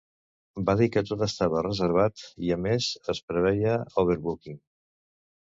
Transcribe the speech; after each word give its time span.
Va 0.69 0.73
dir 0.79 0.87
que 0.95 1.03
tot 1.09 1.21
estava 1.25 1.61
reservat 1.67 2.23
i 2.47 2.51
a 2.55 2.59
més 2.63 2.87
es 3.15 3.21
preveia 3.33 3.77
overbooking. 4.05 4.59